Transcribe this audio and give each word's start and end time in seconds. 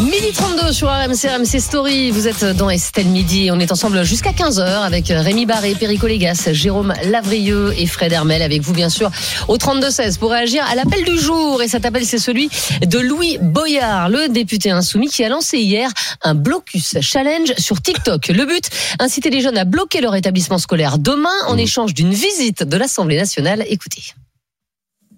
Midi 0.00 0.32
32 0.32 0.72
sur 0.72 0.88
RMC, 0.88 1.26
RMC 1.26 1.60
Story. 1.60 2.10
Vous 2.12 2.28
êtes 2.28 2.44
dans 2.44 2.70
Estelle 2.70 3.08
Midi. 3.08 3.50
On 3.52 3.58
est 3.58 3.72
ensemble 3.72 4.04
jusqu'à 4.04 4.30
15h 4.30 4.62
avec 4.62 5.08
Rémi 5.08 5.44
Barré, 5.44 5.74
Perico 5.74 6.06
Légas, 6.06 6.48
Jérôme 6.52 6.94
Lavrieux 7.04 7.74
et 7.76 7.86
Fred 7.86 8.12
Hermel 8.12 8.42
avec 8.42 8.62
vous, 8.62 8.72
bien 8.72 8.90
sûr, 8.90 9.10
au 9.48 9.56
32-16 9.56 10.18
pour 10.18 10.30
réagir 10.30 10.64
à 10.70 10.76
l'appel 10.76 11.04
du 11.04 11.18
jour. 11.18 11.62
Et 11.62 11.68
cet 11.68 11.84
appel, 11.84 12.04
c'est 12.04 12.18
celui 12.18 12.48
de 12.86 12.98
Louis 12.98 13.38
Boyard, 13.40 14.08
le 14.08 14.28
député 14.28 14.70
insoumis 14.70 15.08
qui 15.08 15.24
a 15.24 15.28
lancé 15.28 15.58
hier 15.58 15.90
un 16.22 16.34
blocus 16.36 16.96
challenge 17.00 17.54
sur 17.58 17.82
TikTok. 17.82 18.28
Le 18.28 18.44
but, 18.44 18.70
inciter 19.00 19.30
les 19.30 19.40
jeunes 19.40 19.58
à 19.58 19.64
bloquer 19.64 20.00
leur 20.00 20.14
établissement 20.14 20.58
scolaire 20.58 20.98
demain 20.98 21.28
en 21.48 21.56
échange 21.56 21.92
d'une 21.92 22.12
visite 22.12 22.62
de 22.62 22.76
l'Assemblée 22.76 23.16
nationale. 23.16 23.64
Écoutez. 23.68 24.02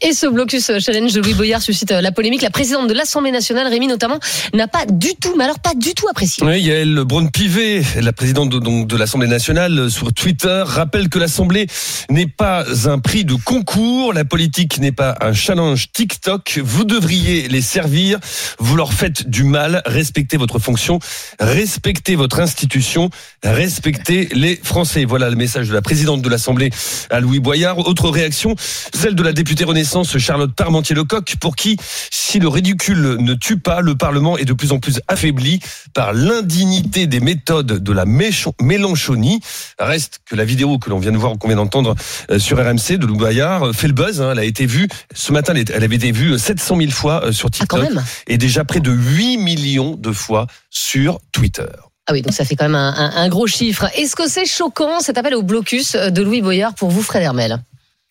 Et 0.00 0.12
ce 0.12 0.26
blocus 0.26 0.70
challenge 0.78 1.12
de 1.12 1.20
Louis 1.20 1.34
Boyard 1.34 1.62
suscite 1.62 1.90
la 1.90 2.12
polémique. 2.12 2.42
La 2.42 2.50
présidente 2.50 2.88
de 2.88 2.94
l'Assemblée 2.94 3.30
nationale, 3.30 3.68
Rémi 3.68 3.86
notamment, 3.86 4.18
n'a 4.54 4.68
pas 4.68 4.86
du 4.86 5.14
tout, 5.20 5.34
mais 5.36 5.44
alors 5.44 5.58
pas 5.58 5.74
du 5.74 5.94
tout 5.94 6.08
apprécié. 6.08 6.44
Oui, 6.44 6.60
Yael 6.60 7.04
Braun-Pivet, 7.04 7.82
la 8.00 8.12
présidente 8.12 8.50
de, 8.50 8.58
donc, 8.58 8.86
de 8.86 8.96
l'Assemblée 8.96 9.28
nationale, 9.28 9.90
sur 9.90 10.12
Twitter, 10.12 10.62
rappelle 10.66 11.08
que 11.08 11.18
l'Assemblée 11.18 11.66
n'est 12.10 12.26
pas 12.26 12.64
un 12.86 12.98
prix 12.98 13.24
de 13.24 13.34
concours, 13.34 14.12
la 14.12 14.24
politique 14.24 14.78
n'est 14.78 14.92
pas 14.92 15.16
un 15.20 15.32
challenge 15.32 15.92
TikTok. 15.92 16.60
Vous 16.62 16.84
devriez 16.84 17.48
les 17.48 17.62
servir, 17.62 18.18
vous 18.58 18.76
leur 18.76 18.92
faites 18.92 19.28
du 19.28 19.44
mal, 19.44 19.82
respectez 19.86 20.36
votre 20.36 20.58
fonction, 20.58 20.98
respectez 21.40 22.16
votre 22.16 22.40
institution, 22.40 23.10
respectez 23.42 24.28
les 24.32 24.56
Français. 24.62 25.04
Voilà 25.04 25.30
le 25.30 25.36
message 25.36 25.68
de 25.68 25.74
la 25.74 25.82
présidente 25.82 26.22
de 26.22 26.28
l'Assemblée 26.28 26.70
à 27.10 27.20
Louis 27.20 27.40
Boyard. 27.40 27.78
Autre 27.78 28.08
réaction, 28.10 28.54
celle 28.94 29.14
de 29.14 29.22
la 29.22 29.32
députée 29.32 29.61
Renaissance 29.64 30.18
Charlotte 30.18 30.52
Parmentier-Lecoq, 30.54 31.36
pour 31.40 31.56
qui, 31.56 31.76
si 32.10 32.38
le 32.38 32.48
ridicule 32.48 33.16
ne 33.18 33.34
tue 33.34 33.58
pas, 33.58 33.80
le 33.80 33.94
Parlement 33.94 34.38
est 34.38 34.44
de 34.44 34.52
plus 34.52 34.72
en 34.72 34.78
plus 34.78 35.00
affaibli 35.08 35.60
par 35.94 36.12
l'indignité 36.12 37.06
des 37.06 37.20
méthodes 37.20 37.82
de 37.82 37.92
la 37.92 38.04
Mélenchonie. 38.06 39.40
Reste 39.78 40.20
que 40.24 40.36
la 40.36 40.44
vidéo 40.44 40.78
que 40.78 40.90
l'on 40.90 40.98
vient 40.98 41.12
de 41.12 41.18
voir, 41.18 41.38
qu'on 41.38 41.48
vient 41.48 41.56
d'entendre 41.56 41.94
euh, 42.30 42.38
sur 42.38 42.58
RMC 42.58 42.98
de 42.98 43.06
Louis 43.06 43.18
Boyard, 43.18 43.68
euh, 43.68 43.72
fait 43.72 43.88
le 43.88 43.92
buzz. 43.92 44.20
Hein. 44.20 44.30
Elle 44.32 44.38
a 44.38 44.44
été 44.44 44.66
vue 44.66 44.88
ce 45.14 45.32
matin, 45.32 45.54
elle 45.54 45.84
avait 45.84 45.96
été 45.96 46.12
vue 46.12 46.38
700 46.38 46.76
000 46.78 46.90
fois 46.90 47.24
euh, 47.24 47.32
sur 47.32 47.50
TikTok 47.50 47.88
ah, 47.96 48.00
et 48.26 48.38
déjà 48.38 48.64
près 48.64 48.80
de 48.80 48.90
8 48.90 49.38
millions 49.38 49.96
de 49.96 50.12
fois 50.12 50.46
sur 50.70 51.18
Twitter. 51.32 51.66
Ah 52.06 52.12
oui, 52.12 52.22
donc 52.22 52.34
ça 52.34 52.44
fait 52.44 52.56
quand 52.56 52.64
même 52.64 52.74
un, 52.74 52.94
un, 52.96 53.22
un 53.22 53.28
gros 53.28 53.46
chiffre. 53.46 53.88
Est-ce 53.96 54.16
que 54.16 54.28
c'est 54.28 54.46
choquant 54.46 55.00
cet 55.00 55.18
appel 55.18 55.34
au 55.34 55.42
blocus 55.42 55.94
de 55.94 56.22
Louis 56.22 56.42
Boyard 56.42 56.74
pour 56.74 56.90
vous, 56.90 57.02
Fred 57.02 57.22
Hermel? 57.22 57.62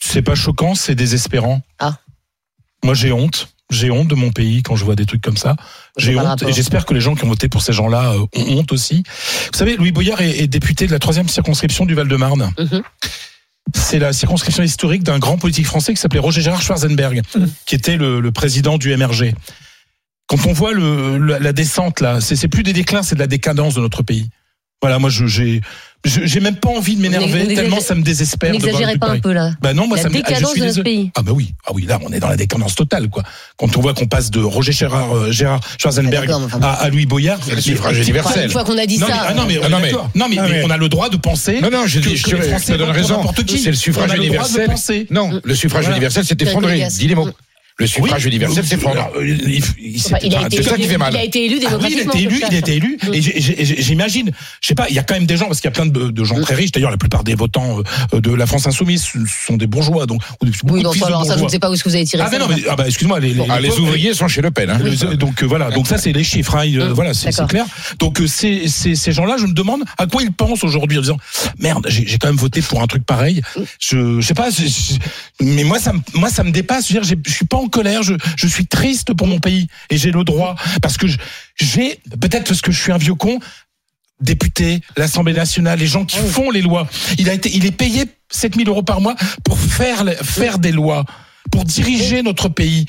C'est 0.03 0.21
pas 0.21 0.35
choquant, 0.35 0.75
c'est 0.75 0.95
désespérant. 0.95 1.61
Ah. 1.79 1.97
Moi, 2.83 2.93
j'ai 2.93 3.11
honte. 3.11 3.49
J'ai 3.69 3.89
honte 3.89 4.09
de 4.09 4.15
mon 4.15 4.31
pays 4.31 4.63
quand 4.63 4.75
je 4.75 4.83
vois 4.83 4.95
des 4.95 5.05
trucs 5.05 5.21
comme 5.21 5.37
ça. 5.37 5.55
J'ai 5.97 6.17
honte 6.19 6.43
et 6.43 6.51
j'espère 6.51 6.85
que 6.85 6.93
les 6.93 6.99
gens 6.99 7.15
qui 7.15 7.23
ont 7.23 7.29
voté 7.29 7.47
pour 7.47 7.61
ces 7.61 7.71
gens-là 7.71 8.11
euh, 8.11 8.25
ont 8.35 8.57
honte 8.59 8.73
aussi. 8.73 9.03
Vous 9.53 9.57
savez, 9.57 9.77
Louis 9.77 9.93
Boyard 9.93 10.19
est, 10.19 10.39
est 10.39 10.47
député 10.47 10.87
de 10.87 10.91
la 10.91 10.99
troisième 10.99 11.29
circonscription 11.29 11.85
du 11.85 11.93
Val-de-Marne. 11.93 12.51
Mhm. 12.59 12.81
C'est 13.73 13.99
la 13.99 14.11
circonscription 14.11 14.63
historique 14.63 15.03
d'un 15.03 15.19
grand 15.19 15.37
politique 15.37 15.65
français 15.67 15.93
qui 15.93 16.01
s'appelait 16.01 16.19
Roger 16.19 16.41
Gérard 16.41 16.61
Schwarzenberg, 16.61 17.21
Mhm. 17.35 17.49
qui 17.65 17.75
était 17.75 17.95
le, 17.95 18.19
le 18.19 18.31
président 18.33 18.77
du 18.77 18.93
MRG. 18.97 19.33
Quand 20.27 20.45
on 20.47 20.53
voit 20.53 20.73
le, 20.73 21.17
la, 21.17 21.39
la 21.39 21.53
descente 21.53 22.01
là, 22.01 22.19
c'est 22.19 22.47
plus 22.49 22.63
des 22.63 22.73
déclins, 22.73 23.03
c'est 23.03 23.15
de 23.15 23.19
la 23.21 23.27
décadence 23.27 23.75
de 23.75 23.79
notre 23.81 24.01
pays. 24.03 24.29
Voilà, 24.81 24.97
moi 24.99 25.09
je- 25.09 25.27
j'ai 25.27 25.61
je- 26.03 26.21
j'ai 26.25 26.39
même 26.39 26.55
pas 26.55 26.69
envie 26.69 26.95
de 26.95 27.01
m'énerver 27.01 27.53
tellement 27.53 27.79
ça 27.79 27.93
me 27.93 28.01
désespère. 28.01 28.51
N'exagérez 28.51 28.97
pas 28.97 29.11
un 29.11 29.19
peu 29.19 29.31
là. 29.33 29.51
Bah 29.61 29.75
non, 29.75 29.85
moi 29.87 29.97
La 29.97 30.03
ça 30.03 30.09
me 30.09 30.15
ah, 30.15 30.17
je 30.17 30.23
décadence 30.23 30.51
suis 30.53 30.61
de 30.61 30.65
notre 30.65 30.81
pays. 30.81 31.11
Ah 31.15 31.21
bah 31.21 31.31
oui, 31.35 31.53
ah 31.67 31.71
oui, 31.75 31.85
là 31.85 31.99
on 32.03 32.11
est 32.11 32.19
dans 32.19 32.27
la 32.29 32.35
décadence 32.37 32.73
totale 32.73 33.07
quoi. 33.07 33.21
Quand 33.57 33.77
on 33.77 33.81
voit 33.81 33.93
qu'on 33.93 34.07
passe 34.07 34.31
de 34.31 34.39
Roger 34.41 34.71
Gérard, 34.71 35.15
euh, 35.15 35.31
Gérard 35.31 35.59
Schwarzenberg 35.77 36.27
Ah, 36.31 36.37
enfin, 36.43 36.59
à, 36.63 36.71
à 36.73 36.89
Louis 36.89 37.05
Boyard, 37.05 37.39
C'est 37.43 37.53
le 37.53 37.61
suffrage 37.61 37.99
universel. 37.99 38.45
une 38.45 38.51
fois 38.51 38.63
qu'on 38.63 38.79
a 38.79 38.87
dit 38.87 38.97
non, 38.97 39.05
mais, 39.07 39.13
ça. 39.13 39.25
ah 39.27 39.33
non 39.35 39.45
mais, 39.47 39.59
on 39.59 39.63
Ah 39.65 39.69
non, 39.69 39.79
mais- 39.79 39.91
non 39.91 39.99
mais, 40.27 40.35
non, 40.37 40.43
mais 40.47 40.49
mais- 40.49 40.63
on 40.65 40.69
a 40.71 40.77
le 40.77 40.89
droit 40.89 41.09
de 41.09 41.17
penser. 41.17 41.59
Non, 41.61 41.69
non, 41.69 41.85
je, 41.85 41.99
que- 41.99 42.09
dis, 42.09 42.17
je, 42.17 42.23
que 42.23 42.37
je 42.37 42.41
Français 42.41 42.73
te 42.73 42.77
donne 42.79 42.89
raison. 42.89 43.17
n'importe 43.17 43.43
qui. 43.43 43.59
C'est 43.59 43.69
le 43.69 43.75
suffrage 43.75 44.11
universel. 44.15 44.71
Non, 45.11 45.39
le 45.43 45.53
suffrage 45.55 45.87
universel 45.87 46.25
s'est 46.25 46.37
effondré. 46.39 46.87
Dis 46.89 47.07
les 47.07 47.13
mots. 47.15 47.29
Le 47.81 47.87
suffrage 47.87 48.23
Oui, 48.25 48.29
universel 48.29 48.63
euh, 48.63 48.67
s'effondre. 48.67 49.09
euh, 49.17 49.27
il- 49.27 49.61
enfin, 49.97 50.17
c'est 50.51 50.63
ça 50.63 50.73
élu, 50.75 50.81
qui 50.83 50.87
fait 50.87 50.97
mal. 50.97 51.13
il 51.13 51.17
a 51.19 51.23
été 51.23 51.45
élu 51.45 51.59
Ah 51.67 51.77
oui, 51.81 51.87
il 51.91 51.99
a 51.99 52.03
démocratiquement. 52.03 52.13
été 52.13 52.23
élu, 52.23 52.41
il 52.49 52.55
a 52.55 52.57
été 52.59 52.75
élu. 52.75 52.97
Et 53.13 53.81
j'imagine, 53.81 54.31
je 54.61 54.67
sais 54.67 54.75
pas, 54.75 54.87
il 54.89 54.95
y 54.95 54.99
a 54.99 55.03
quand 55.03 55.13
même 55.15 55.25
des 55.25 55.37
gens, 55.37 55.47
parce 55.47 55.59
qu'il 55.59 55.67
y 55.67 55.73
a 55.73 55.75
plein 55.75 55.85
de, 55.85 56.09
de 56.09 56.23
gens 56.23 56.39
très 56.41 56.55
riches. 56.55 56.71
D'ailleurs, 56.71 56.91
la 56.91 56.97
plupart 56.97 57.23
des 57.23 57.35
votants 57.35 57.79
euh, 58.13 58.21
de 58.21 58.31
la 58.33 58.45
France 58.45 58.67
insoumise 58.67 59.05
sont 59.47 59.57
des 59.57 59.67
bourgeois, 59.67 60.05
donc 60.05 60.21
ou 60.41 60.45
des- 60.45 60.51
Oui, 60.63 60.81
alors 61.05 61.25
ça, 61.25 61.37
je 61.37 61.43
ne 61.43 61.49
sais 61.49 61.59
pas 61.59 61.69
où 61.69 61.73
est-ce 61.73 61.83
que 61.83 61.89
vous 61.89 61.95
avez 61.95 62.05
tiré 62.05 62.23
Ah, 62.25 62.29
ça. 62.29 62.31
mais 62.31 62.39
non, 62.39 62.47
mais 62.47 62.61
ah 62.69 62.75
bah, 62.75 62.85
excuse-moi, 62.87 63.19
les, 63.19 63.33
les, 63.33 63.43
Ah, 63.49 63.59
les 63.59 63.69
ouvriers 63.79 64.13
sont 64.13 64.27
chez 64.27 64.41
Le 64.41 64.51
Pen. 64.51 64.69
hein. 64.69 64.79
le- 64.81 65.15
donc 65.17 65.41
euh, 65.43 65.45
voilà, 65.47 65.69
donc 65.71 65.87
ça 65.87 65.97
c'est 65.97 66.11
les 66.13 66.23
chiffres, 66.23 66.55
hein, 66.55 66.65
euh, 66.67 66.89
Mm. 66.89 66.93
voilà, 66.93 67.13
c'est 67.13 67.31
clair. 67.47 67.65
Donc 67.99 68.19
euh, 68.21 68.27
ces, 68.27 68.67
ces, 68.67 68.95
ces 68.95 69.11
gens-là, 69.11 69.35
je 69.39 69.45
me 69.45 69.53
demande 69.53 69.83
à 69.97 70.05
quoi 70.05 70.21
ils 70.23 70.31
pensent 70.31 70.63
aujourd'hui 70.63 70.97
en 70.97 71.01
disant 71.01 71.17
merde, 71.57 71.85
j'ai 71.89 72.17
quand 72.17 72.27
même 72.27 72.35
voté 72.37 72.61
pour 72.61 72.81
un 72.81 72.87
truc 72.87 73.03
pareil. 73.05 73.41
Je, 73.79 74.19
je 74.21 74.27
sais 74.27 74.33
pas, 74.33 74.49
mais 75.41 75.63
moi 75.63 75.79
ça 75.79 75.93
me, 75.93 75.99
moi 76.13 76.29
ça 76.29 76.43
me 76.43 76.51
dépasse. 76.51 76.87
Je 76.87 76.93
veux 76.93 77.01
dire, 77.01 77.09
j'ai- 77.09 77.19
je 77.25 77.33
suis 77.35 77.45
pas 77.45 77.57
colère, 77.71 78.03
je, 78.03 78.13
je 78.37 78.47
suis 78.47 78.67
triste 78.67 79.15
pour 79.15 79.25
mon 79.25 79.39
pays 79.39 79.67
et 79.89 79.97
j'ai 79.97 80.11
le 80.11 80.23
droit 80.23 80.55
parce 80.83 80.97
que 80.97 81.07
j'ai 81.55 81.99
peut-être 82.19 82.47
parce 82.47 82.61
que 82.61 82.71
je 82.71 82.79
suis 82.79 82.91
un 82.91 82.97
vieux 82.97 83.15
con. 83.15 83.39
Député, 84.19 84.81
l'Assemblée 84.97 85.33
nationale, 85.33 85.79
les 85.79 85.87
gens 85.87 86.05
qui 86.05 86.17
Ah 86.19 86.23
font 86.23 86.51
les 86.51 86.61
lois. 86.61 86.87
Il 87.17 87.27
a 87.27 87.33
été, 87.33 87.49
il 87.55 87.65
est 87.65 87.71
payé 87.71 88.05
7000 88.29 88.67
euros 88.67 88.83
par 88.83 89.01
mois 89.01 89.15
pour 89.43 89.57
faire, 89.57 90.05
faire 90.23 90.59
des 90.59 90.71
lois, 90.71 91.05
pour 91.51 91.65
diriger 91.65 92.21
notre 92.21 92.47
pays. 92.47 92.85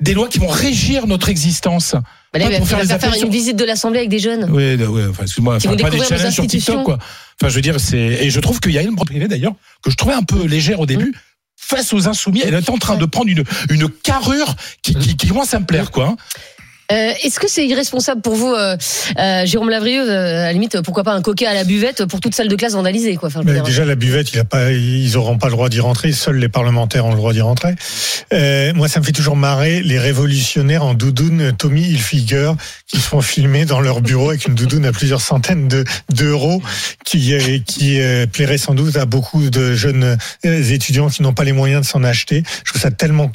Des 0.00 0.14
lois 0.14 0.28
qui 0.28 0.40
vont 0.40 0.48
régir 0.48 1.06
notre 1.06 1.28
existence. 1.28 1.94
Bah 2.32 2.40
là, 2.40 2.58
pour 2.58 2.68
faire 2.68 2.82
les 2.82 3.22
une 3.22 3.30
visite 3.30 3.56
de 3.56 3.64
l'Assemblée 3.64 4.00
avec 4.00 4.10
des 4.10 4.18
jeunes. 4.18 4.48
Oui, 4.50 4.76
enfin, 5.08 5.22
excuse-moi, 5.22 5.56
enfin, 5.56 5.76
pas 5.76 5.90
des 5.90 6.02
challenges 6.02 6.34
sur. 6.34 6.46
TikTok, 6.46 6.84
quoi. 6.84 6.98
Enfin, 7.40 7.48
je 7.48 7.54
veux 7.54 7.62
dire, 7.62 7.80
c'est, 7.80 7.96
et 7.96 8.30
je 8.30 8.40
trouve 8.40 8.60
qu'il 8.60 8.72
y 8.72 8.78
a 8.78 8.82
une 8.82 8.96
propriété 8.96 9.28
d'ailleurs, 9.28 9.54
que 9.82 9.90
je 9.90 9.96
trouvais 9.96 10.14
un 10.14 10.22
peu 10.22 10.44
légère 10.44 10.80
au 10.80 10.86
début, 10.86 11.14
face 11.56 11.92
aux 11.92 12.08
insoumis. 12.08 12.42
Elle 12.44 12.54
est 12.54 12.70
en 12.70 12.78
train 12.78 12.96
de 12.96 13.06
prendre 13.06 13.30
une, 13.30 13.44
une 13.70 13.88
carrure 13.88 14.54
qui, 14.82 14.94
qui, 14.94 15.16
qui 15.16 15.28
commence 15.28 15.54
me 15.54 15.64
plaire, 15.64 15.90
quoi. 15.90 16.16
Euh, 16.92 17.12
Est-ce 17.24 17.40
que 17.40 17.48
c'est 17.48 17.66
irresponsable 17.66 18.20
pour 18.20 18.34
vous, 18.34 18.52
euh, 18.52 18.76
euh, 19.18 19.46
Jérôme 19.46 19.70
Lavrieux, 19.70 20.08
euh, 20.08 20.42
à 20.42 20.46
la 20.46 20.52
limite, 20.52 20.80
pourquoi 20.82 21.04
pas 21.04 21.12
un 21.12 21.22
coquet 21.22 21.46
à 21.46 21.54
la 21.54 21.64
buvette 21.64 22.04
pour 22.06 22.20
toute 22.20 22.34
salle 22.34 22.48
de 22.48 22.56
classe 22.56 22.74
vandalisée, 22.74 23.16
quoi. 23.16 23.28
Enfin, 23.28 23.40
je 23.42 23.46
veux 23.46 23.52
Mais 23.52 23.58
dire, 23.58 23.64
déjà, 23.64 23.84
la 23.84 23.94
buvette, 23.96 24.32
il 24.32 24.38
a 24.38 24.44
pas, 24.44 24.72
ils 24.72 25.12
n'auront 25.12 25.38
pas 25.38 25.48
le 25.48 25.52
droit 25.52 25.68
d'y 25.68 25.80
rentrer. 25.80 26.12
Seuls 26.12 26.36
les 26.36 26.48
parlementaires 26.48 27.06
ont 27.06 27.10
le 27.10 27.16
droit 27.16 27.32
d'y 27.32 27.40
rentrer. 27.40 27.74
Euh, 28.32 28.72
moi, 28.74 28.88
ça 28.88 29.00
me 29.00 29.04
fait 29.04 29.12
toujours 29.12 29.36
marrer 29.36 29.82
les 29.82 29.98
révolutionnaires 29.98 30.84
en 30.84 30.94
doudoune 30.94 31.52
Tommy 31.56 31.82
Hilfiger 31.82 32.52
qui 32.86 32.98
se 32.98 33.08
font 33.08 33.20
filmer 33.20 33.64
dans 33.64 33.80
leur 33.80 34.00
bureau 34.00 34.30
avec 34.30 34.46
une 34.46 34.54
doudoune 34.54 34.86
à 34.86 34.92
plusieurs 34.92 35.20
centaines 35.20 35.68
de 35.68 35.84
d'euros 36.12 36.62
qui 37.04 37.34
euh, 37.34 37.58
qui 37.66 38.00
euh, 38.00 38.26
plairait 38.26 38.58
sans 38.58 38.74
doute 38.74 38.96
à 38.96 39.06
beaucoup 39.06 39.50
de 39.50 39.74
jeunes 39.74 40.16
étudiants 40.44 41.08
qui 41.08 41.22
n'ont 41.22 41.34
pas 41.34 41.44
les 41.44 41.52
moyens 41.52 41.82
de 41.82 41.86
s'en 41.86 42.04
acheter. 42.04 42.42
Je 42.64 42.70
trouve 42.70 42.82
ça 42.82 42.90
tellement 42.90 43.30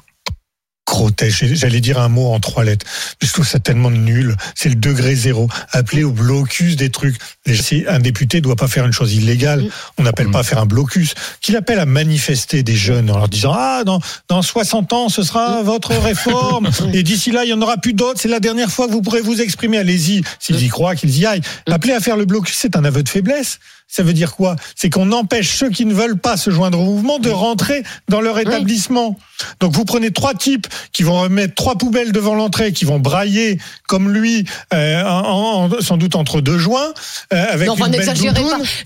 protège. 0.92 1.46
J'allais 1.54 1.80
dire 1.80 2.00
un 2.02 2.10
mot 2.10 2.34
en 2.34 2.42
trois 2.42 2.66
lettres. 2.66 2.86
Je 3.22 3.32
trouve 3.32 3.48
ça 3.48 3.60
tellement 3.60 3.90
nul. 3.90 4.36
C'est 4.56 4.68
le 4.68 4.76
degré 4.76 5.16
zéro. 5.16 5.48
Appeler 5.72 6.04
au 6.04 6.12
blocus 6.12 6.76
des 6.76 6.90
trucs. 6.90 7.16
Si 7.48 7.86
un 7.88 8.00
député 8.00 8.42
doit 8.42 8.58
pas 8.58 8.68
faire 8.68 8.86
une 8.86 8.92
chose 8.92 9.14
illégale, 9.14 9.64
on 9.98 10.04
n'appelle 10.04 10.30
pas 10.30 10.40
à 10.40 10.44
faire 10.44 10.60
un 10.60 10.66
blocus. 10.66 11.14
Qu'il 11.40 11.56
appelle 11.56 11.80
à 11.80 11.86
manifester 11.86 12.62
des 12.62 12.76
jeunes 12.76 13.10
en 13.10 13.18
leur 13.18 13.30
disant 13.30 13.54
ah 13.56 13.84
dans 13.86 14.02
dans 14.28 14.42
60 14.42 14.92
ans 14.92 15.08
ce 15.08 15.24
sera 15.24 15.64
votre 15.64 15.96
réforme 15.96 16.70
et 16.94 17.04
d'ici 17.04 17.32
là 17.32 17.46
il 17.46 17.50
y 17.52 17.54
en 17.54 17.62
aura 17.62 17.78
plus 17.78 17.94
d'autres. 17.94 18.20
C'est 18.20 18.28
la 18.28 18.42
dernière 18.42 18.70
fois 18.70 18.88
que 18.88 18.92
vous 18.92 19.02
pourrez 19.02 19.22
vous 19.22 19.40
exprimer. 19.42 19.78
Allez-y. 19.78 20.24
S'ils 20.40 20.62
y 20.62 20.68
croient, 20.68 20.96
qu'ils 20.96 21.18
y 21.18 21.26
aillent. 21.26 21.42
Appeler 21.68 21.94
à 21.94 22.02
faire 22.02 22.18
le 22.18 22.26
blocus, 22.26 22.58
c'est 22.60 22.76
un 22.76 22.84
aveu 22.84 23.02
de 23.02 23.10
faiblesse. 23.10 23.60
Ça 23.92 24.04
veut 24.04 24.14
dire 24.14 24.38
quoi? 24.38 24.56
C'est 24.76 24.90
qu'on 24.90 25.12
empêche 25.12 25.54
ceux 25.54 25.70
qui 25.70 25.86
ne 25.86 25.94
veulent 25.94 26.18
pas 26.18 26.38
se 26.38 26.50
joindre 26.50 26.80
au 26.80 26.86
mouvement 26.86 27.20
de 27.20 27.30
rentrer 27.30 27.84
dans 28.08 28.22
leur 28.22 28.40
établissement. 28.40 29.18
Donc 29.60 29.74
vous 29.74 29.84
prenez 29.84 30.12
trois 30.12 30.34
types 30.34 30.66
qui 30.92 31.04
vont 31.04 31.20
remettre 31.22 31.56
trois 31.56 31.76
poubelles 31.76 32.12
devant 32.12 32.36
l'entrée, 32.36 32.72
qui 32.72 32.86
vont 32.86 33.00
brailler 33.00 33.58
comme 33.88 34.10
lui, 34.12 34.46
euh, 34.74 35.04
en- 35.04 35.70
en- 35.72 35.82
sans 35.82 35.98
doute 35.98 36.16
entre 36.16 36.42
deux 36.42 36.58
joints, 36.58 36.94
euh, 37.34 37.46
avec 37.52 37.68
Non, 37.68 37.76
une 37.76 37.92
belle 37.92 38.06
pas. 38.06 38.14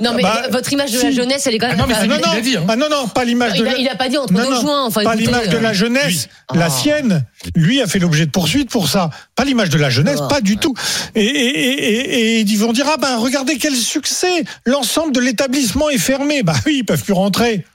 Non, 0.01 0.13
mais 0.15 0.23
Bah, 0.23 0.43
votre 0.51 0.71
image 0.73 0.91
de 0.91 0.97
si. 0.97 1.05
la 1.05 1.11
jeunesse, 1.11 1.47
elle 1.47 1.55
est 1.55 1.57
quand 1.59 1.67
même. 1.67 1.77
Ah 1.79 1.81
non, 1.83 1.87
mais 1.87 2.07
non, 2.07 2.15
non, 2.15 2.29
il 2.33 2.37
a 2.37 2.41
dit, 2.41 2.57
hein. 2.57 2.65
ah 2.67 2.75
non, 2.75 2.87
non, 2.89 3.07
pas 3.07 3.23
l'image 3.25 3.53
de 3.53 3.57
Il 3.57 3.63
la... 3.63 3.71
a, 3.71 3.75
il 3.77 3.87
a 3.89 3.95
pas 3.95 4.09
dit 4.09 4.17
entre 4.17 4.33
Non, 4.33 4.47
deux 4.49 4.55
joints. 4.61 4.85
Enfin, 4.85 5.03
pas 5.03 5.15
l'image 5.15 5.49
de 5.49 5.57
euh, 5.57 5.61
la 5.61 5.73
jeunesse, 5.73 6.27
la 6.53 6.65
Ah. 6.65 6.69
sienne. 6.69 7.23
Lui 7.55 7.81
a 7.81 7.87
fait 7.87 7.99
l'objet 7.99 8.25
de 8.25 8.31
poursuites 8.31 8.69
pour 8.69 8.89
ça. 8.89 9.09
Pas 9.35 9.43
l'image 9.45 9.69
de 9.69 9.77
la 9.77 9.89
jeunesse, 9.89 10.19
Ah. 10.23 10.27
pas 10.27 10.41
du 10.41 10.57
tout. 10.57 10.73
Et, 11.15 11.23
et, 11.23 11.49
et, 11.49 11.83
et- 11.83 12.39
et 12.39 12.39
ils 12.41 12.57
vont 12.57 12.73
dire 12.73 12.85
ah 12.91 12.97
ben 12.97 13.17
regardez 13.17 13.57
quel 13.57 13.75
succès, 13.75 14.43
l'ensemble 14.65 15.13
de 15.13 15.19
l'établissement 15.19 15.89
est 15.89 15.97
fermé. 15.97 16.43
Bah 16.43 16.55
oui, 16.65 16.77
ils 16.79 16.83
peuvent 16.85 17.03
plus 17.03 17.13
rentrer. 17.13 17.65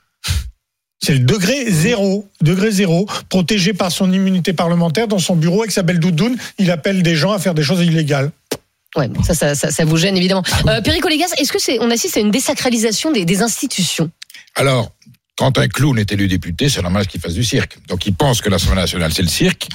C'est 1.03 1.13
le 1.13 1.19
degré 1.19 1.65
zéro, 1.71 2.27
degré 2.41 2.69
zéro, 2.71 3.07
protégé 3.29 3.73
par 3.73 3.91
son 3.91 4.11
immunité 4.11 4.53
parlementaire 4.53 5.07
dans 5.07 5.19
son 5.19 5.35
bureau 5.35 5.61
avec 5.61 5.71
sa 5.71 5.81
belle 5.81 5.99
doudoune. 5.99 6.37
Il 6.59 6.69
appelle 6.69 7.01
des 7.01 7.15
gens 7.15 7.31
à 7.31 7.39
faire 7.39 7.55
des 7.55 7.63
choses 7.63 7.81
illégales. 7.81 8.31
Ouais, 8.95 9.07
bon, 9.07 9.23
ça, 9.23 9.33
ça, 9.33 9.55
ça, 9.55 9.71
ça 9.71 9.85
vous 9.85 9.97
gêne 9.97 10.15
évidemment. 10.17 10.43
Ah 10.67 10.75
Euh, 10.75 10.81
Perico 10.81 11.07
Légas, 11.07 11.31
est-ce 11.37 11.51
que 11.51 11.59
c'est, 11.59 11.79
on 11.79 11.89
assiste 11.89 12.17
à 12.17 12.19
une 12.19 12.29
désacralisation 12.29 13.11
des, 13.11 13.25
des 13.25 13.41
institutions? 13.41 14.11
Alors, 14.55 14.91
quand 15.37 15.57
un 15.57 15.67
clown 15.67 15.97
est 15.97 16.11
élu 16.11 16.27
député, 16.27 16.69
c'est 16.69 16.81
normal 16.83 17.07
qu'il 17.07 17.19
fasse 17.19 17.33
du 17.33 17.43
cirque. 17.43 17.77
Donc 17.87 18.05
il 18.05 18.13
pense 18.13 18.41
que 18.41 18.49
l'Assemblée 18.49 18.81
nationale, 18.81 19.11
c'est 19.11 19.23
le 19.23 19.27
cirque, 19.29 19.69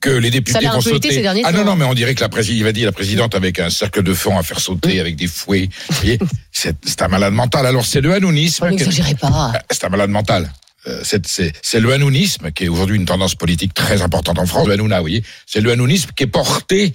que 0.00 0.08
les 0.08 0.30
députés 0.30 0.66
vont 0.66 0.80
sauter. 0.80 1.10
ces 1.10 1.20
derniers 1.20 1.42
ah 1.44 1.52
non, 1.52 1.64
non, 1.64 1.76
mais 1.76 1.84
on 1.84 1.92
dirait 1.94 2.14
que 2.14 2.22
la 2.22 2.30
présidente, 2.30 2.58
il 2.58 2.64
va 2.64 2.72
dire 2.72 2.86
la 2.86 2.92
présidente 2.92 3.34
avec 3.34 3.58
un 3.58 3.68
cercle 3.68 4.02
de 4.02 4.14
fond 4.14 4.38
à 4.38 4.42
faire 4.42 4.60
sauter, 4.60 4.98
avec 4.98 5.16
des 5.16 5.26
fouets. 5.26 5.68
Vous 5.90 5.96
voyez, 5.96 6.18
c'est 6.52 6.74
c'est 6.86 7.02
un 7.02 7.08
malade 7.08 7.34
mental. 7.34 7.66
Alors 7.66 7.84
c'est 7.84 8.00
le 8.00 8.14
hanounisme. 8.14 8.64
Oh, 8.66 8.70
N'exagérez 8.70 9.14
pas. 9.16 9.52
c'est 9.70 9.84
un 9.84 9.90
malade 9.90 10.10
mental. 10.10 10.50
Euh, 10.86 11.02
C'est 11.04 11.80
le 11.80 11.92
hanounisme 11.92 12.50
qui 12.52 12.64
est 12.64 12.68
aujourd'hui 12.68 12.96
une 12.96 13.04
tendance 13.06 13.34
politique 13.34 13.74
très 13.74 14.02
importante 14.02 14.38
en 14.38 14.46
France. 14.46 14.66
Le 14.66 14.72
hanouna, 14.74 14.96
vous 14.98 15.02
voyez, 15.04 15.22
c'est 15.46 15.60
le 15.60 15.70
hanounisme 15.72 16.10
qui 16.16 16.24
est 16.24 16.26
porté 16.26 16.92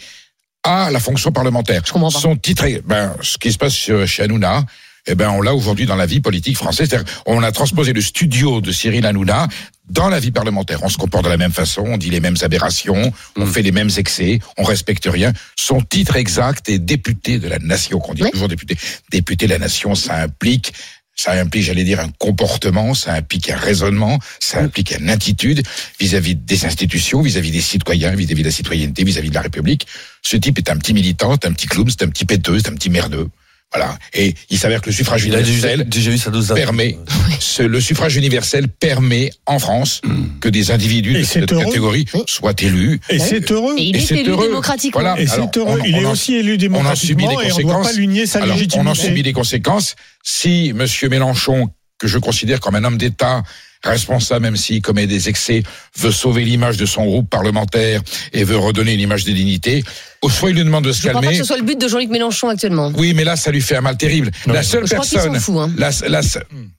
à 0.63 0.89
la 0.91 0.99
fonction 0.99 1.31
parlementaire. 1.31 1.83
Je 1.85 1.91
comprends 1.91 2.11
pas. 2.11 2.19
Son 2.19 2.35
titre, 2.35 2.63
est- 2.65 2.81
ben, 2.85 3.15
ce 3.21 3.37
qui 3.37 3.51
se 3.51 3.57
passe 3.57 3.75
chez 3.75 4.23
Hanouna, 4.23 4.65
eh 5.07 5.13
ben, 5.13 5.29
on 5.29 5.41
l'a 5.41 5.53
aujourd'hui 5.53 5.85
dans 5.85 5.95
la 5.95 6.07
vie 6.07 6.19
politique 6.19 6.57
française. 6.57 6.89
C'est-à-dire, 6.89 7.21
on 7.27 7.43
a 7.43 7.51
transposé 7.51 7.93
le 7.93 8.01
studio 8.01 8.59
de 8.61 8.71
Cyril 8.71 9.05
Hanouna 9.05 9.47
dans 9.88 10.09
la 10.09 10.19
vie 10.19 10.31
parlementaire. 10.31 10.79
On 10.81 10.89
se 10.89 10.97
comporte 10.97 11.25
de 11.25 11.29
la 11.29 11.38
même 11.38 11.51
façon, 11.51 11.83
on 11.85 11.97
dit 11.97 12.09
les 12.09 12.19
mêmes 12.19 12.38
aberrations, 12.41 13.13
on 13.35 13.45
fait 13.45 13.61
les 13.61 13.71
mêmes 13.71 13.91
excès, 13.97 14.39
on 14.57 14.63
respecte 14.63 15.05
rien. 15.05 15.31
Son 15.55 15.79
titre 15.81 16.15
exact 16.15 16.67
est 16.69 16.79
député 16.79 17.38
de 17.38 17.47
la 17.47 17.59
nation, 17.59 17.99
qu'on 17.99 18.15
dit 18.15 18.23
toujours 18.31 18.47
député. 18.47 18.75
Député 19.11 19.45
de 19.45 19.51
la 19.51 19.59
nation, 19.59 19.93
ça 19.93 20.15
implique 20.23 20.73
ça 21.15 21.31
implique, 21.33 21.63
j'allais 21.63 21.83
dire, 21.83 22.00
un 22.00 22.09
comportement, 22.19 22.94
ça 22.94 23.13
implique 23.13 23.50
un 23.50 23.57
raisonnement, 23.57 24.19
ça 24.39 24.59
implique 24.59 24.91
une 24.97 25.09
attitude 25.09 25.63
vis-à-vis 26.00 26.35
des 26.35 26.65
institutions, 26.65 27.21
vis-à-vis 27.21 27.51
des 27.51 27.62
citoyens, 27.62 28.13
vis-à-vis 28.15 28.44
de 28.44 28.47
la 28.47 28.51
citoyenneté, 28.51 29.03
vis-à-vis 29.03 29.29
de 29.29 29.35
la 29.35 29.41
République. 29.41 29.88
Ce 30.21 30.38
type 30.38 30.57
est 30.57 30.69
un 30.69 30.77
petit 30.77 30.94
militant, 30.94 31.33
un 31.33 31.53
petit 31.53 31.67
clown, 31.67 31.89
c'est 31.89 32.03
un 32.03 32.09
petit 32.09 32.25
péteux, 32.25 32.59
c'est 32.59 32.69
un 32.69 32.75
petit 32.75 32.89
merdeux. 32.89 33.29
Voilà. 33.73 33.97
Et 34.13 34.35
il 34.50 34.57
s'avère 34.57 34.81
que 34.81 34.89
le 34.89 34.95
suffrage 34.95 35.25
Il 35.25 35.35
a 35.35 35.39
déjà, 35.39 35.50
universel 35.73 35.89
déjà 35.89 36.12
eu 36.12 36.17
sa 36.17 36.29
dose 36.31 36.47
d'un- 36.47 36.56
permet, 36.56 36.97
ce- 37.39 37.63
le 37.63 37.81
suffrage 37.81 38.15
universel 38.15 38.69
permet 38.69 39.31
en 39.45 39.59
France 39.59 40.00
que 40.39 40.47
des 40.47 40.71
individus 40.71 41.15
Et 41.15 41.19
de 41.19 41.23
cette 41.25 41.51
heureux. 41.51 41.65
catégorie 41.65 42.06
soient 42.25 42.53
élus. 42.62 43.01
Et 43.09 43.19
c'est 43.19 43.51
heureux. 43.51 43.75
Et 43.77 43.83
il 43.83 43.97
est 43.97 44.00
c'est 44.00 44.19
élu 44.19 44.29
heureux. 44.31 44.47
démocratiquement. 44.47 45.01
Voilà. 45.01 45.19
Et 45.19 45.27
c'est 45.27 45.57
heureux. 45.57 45.79
on- 45.81 45.83
il 45.83 45.95
est 45.95 46.06
en- 46.06 46.12
aussi 46.12 46.35
élu 46.35 46.57
on 46.71 46.85
en 46.85 46.95
subit 46.95 47.15
démocratiquement 47.25 47.27
des 47.27 47.33
et 47.33 47.35
on 47.35 47.39
ne 47.39 47.41
doit 47.41 47.50
conséquences. 47.73 47.88
pas 47.88 47.94
lui 47.97 48.07
nier 48.07 48.25
sa 48.27 48.39
Alors, 48.39 48.56
légitimité. 48.56 48.88
on 48.88 48.91
en 48.91 48.95
subit 48.95 49.23
des 49.23 49.33
conséquences. 49.33 49.95
Si 50.23 50.71
Monsieur 50.73 51.09
Mélenchon, 51.09 51.69
que 52.00 52.07
je 52.07 52.17
considère 52.17 52.59
comme 52.62 52.75
un 52.75 52.83
homme 52.85 52.97
d'État, 52.97 53.44
responsable, 53.83 54.41
même 54.44 54.56
s'il 54.57 54.81
commet 54.81 55.06
des 55.06 55.29
excès, 55.29 55.63
veut 55.97 56.12
sauver 56.12 56.44
l'image 56.44 56.77
de 56.77 56.85
son 56.85 57.06
groupe 57.06 57.29
parlementaire 57.29 58.01
et 58.33 58.44
veut 58.44 58.57
redonner 58.57 58.94
une 58.94 59.00
image 59.00 59.25
de 59.25 59.31
dignité, 59.31 59.83
soit 60.30 60.50
il 60.50 60.56
lui 60.56 60.63
demande 60.63 60.86
de 60.86 60.92
se 60.92 61.01
Je 61.01 61.07
ne 61.07 61.10
crois 61.12 61.22
pas 61.22 61.27
calmer. 61.27 61.38
que 61.38 61.44
ce 61.44 61.48
soit 61.48 61.57
le 61.57 61.63
but 61.63 61.80
de 61.80 61.88
Jean-Luc 61.88 62.10
Mélenchon 62.10 62.50
actuellement. 62.50 62.92
Oui, 62.98 63.13
mais 63.13 63.24
là, 63.24 63.36
ça 63.36 63.51
lui 63.51 63.62
fait 63.62 63.75
un 63.75 63.81
mal 63.81 63.98
terrible. 63.98 64.31
la 64.48 64.63
seule 64.63 64.86
Je 64.86 64.92
personne, 64.92 65.39
fout, 65.39 65.56
hein. 65.57 65.72
la, 65.77 65.89
la- 66.07 66.22